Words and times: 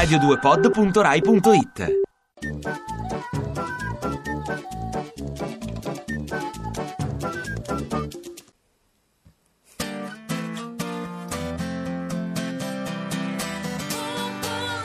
radio2pod.rai.it 0.00 1.78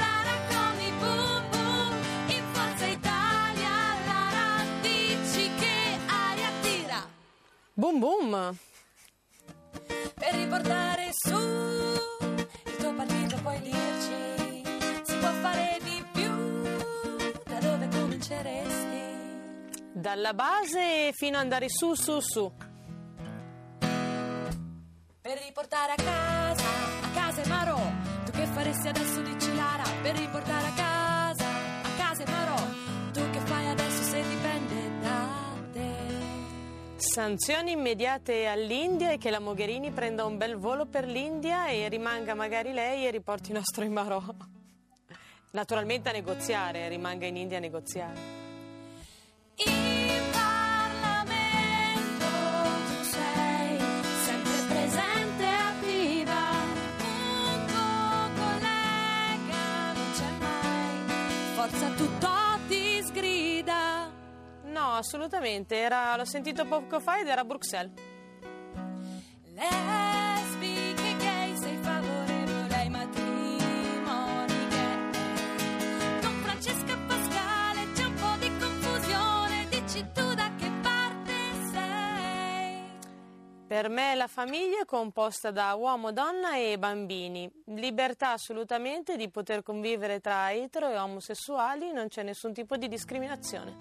Lara 0.00 0.36
con 0.48 0.74
i 0.80 0.90
boom 0.98 1.42
boom 1.50 1.94
in 2.26 2.42
Forza 2.52 2.86
Italia 2.86 3.74
Lara 4.06 4.64
dici 4.80 5.50
che 5.56 5.98
aria 6.08 6.50
tira 6.62 7.06
Boom 7.74 8.00
boom! 8.00 8.58
per 10.14 10.34
riportare 10.34 11.10
su 11.12 11.55
Dalla 19.96 20.34
base 20.34 21.10
fino 21.14 21.38
ad 21.38 21.44
andare 21.44 21.70
su, 21.70 21.94
su, 21.94 22.20
su. 22.20 22.52
per 25.22 25.38
riportare 25.42 25.92
a 25.92 25.94
casa 25.94 26.68
a 27.00 27.10
casa 27.14 27.42
e 27.42 27.48
Marò 27.48 27.80
tu 28.26 28.30
che 28.30 28.44
faresti 28.44 28.88
adesso 28.88 29.22
dici 29.22 29.54
Lara 29.56 29.84
per 30.02 30.14
riportare 30.16 30.66
a 30.66 30.72
casa 30.74 31.46
a 31.46 31.88
casa 31.96 32.22
e 32.24 32.30
Marò 32.30 32.62
tu 33.10 33.30
che 33.30 33.40
fai 33.40 33.68
adesso 33.68 34.02
se 34.02 34.22
dipende 34.22 34.98
da 35.00 35.28
te 35.72 35.94
Sanzioni 36.98 37.72
immediate 37.72 38.46
all'India 38.46 39.12
e 39.12 39.18
che 39.18 39.30
la 39.30 39.40
Mogherini 39.40 39.90
prenda 39.92 40.26
un 40.26 40.36
bel 40.36 40.56
volo 40.56 40.84
per 40.84 41.06
l'India 41.06 41.68
e 41.68 41.88
rimanga 41.88 42.34
magari 42.34 42.74
lei 42.74 43.06
e 43.06 43.10
riporti 43.10 43.48
il 43.48 43.56
nostro 43.56 43.82
Imarò. 43.82 44.22
Naturalmente 45.52 46.10
a 46.10 46.12
negoziare, 46.12 46.86
rimanga 46.88 47.24
in 47.24 47.36
India 47.36 47.56
a 47.56 47.60
negoziare. 47.60 48.44
In 49.64 49.85
tutto 61.96 62.28
ti 62.68 63.02
sgrida. 63.02 64.10
No, 64.64 64.92
assolutamente, 64.94 65.76
era, 65.76 66.16
l'ho 66.16 66.24
sentito 66.26 66.66
poco 66.66 67.00
fa 67.00 67.18
ed 67.18 67.28
era 67.28 67.40
a 67.40 67.44
Bruxelles. 67.44 67.92
Lesbiche, 69.54 70.15
Per 83.66 83.88
me 83.88 84.14
la 84.14 84.28
famiglia 84.28 84.82
è 84.82 84.84
composta 84.84 85.50
da 85.50 85.74
uomo, 85.74 86.12
donna 86.12 86.56
e 86.56 86.78
bambini. 86.78 87.50
Libertà 87.66 88.30
assolutamente 88.30 89.16
di 89.16 89.28
poter 89.28 89.64
convivere 89.64 90.20
tra 90.20 90.52
etero 90.52 90.88
e 90.88 90.96
omosessuali, 90.96 91.90
non 91.90 92.06
c'è 92.06 92.22
nessun 92.22 92.52
tipo 92.52 92.76
di 92.76 92.86
discriminazione. 92.86 93.74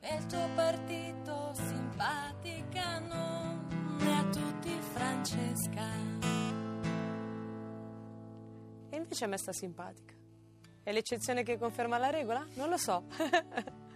Nel 0.00 0.24
tuo 0.24 0.48
partito 0.54 1.52
simpatica 1.52 2.98
non 3.00 3.98
è 4.00 4.10
a 4.10 4.24
tutti 4.30 4.70
Francesca. 4.94 5.84
E 8.88 8.96
invece 8.96 9.24
a 9.24 9.28
me 9.28 9.36
sta 9.36 9.52
simpatica. 9.52 10.14
È 10.82 10.92
l'eccezione 10.92 11.42
che 11.42 11.58
conferma 11.58 11.98
la 11.98 12.08
regola? 12.08 12.46
Non 12.54 12.70
lo 12.70 12.78
so. 12.78 13.04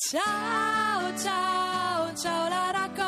Ciao, 0.00 1.18
ciao, 1.18 2.14
ciao 2.14 2.48
Lara 2.48 2.88
Comi, 2.94 3.07